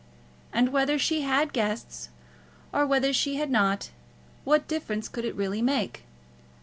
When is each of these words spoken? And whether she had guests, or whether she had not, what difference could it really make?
And 0.51 0.69
whether 0.69 0.97
she 0.97 1.21
had 1.21 1.53
guests, 1.53 2.09
or 2.73 2.87
whether 2.87 3.13
she 3.13 3.35
had 3.35 3.51
not, 3.51 3.91
what 4.45 4.67
difference 4.67 5.07
could 5.07 5.25
it 5.25 5.35
really 5.35 5.61
make? 5.61 6.05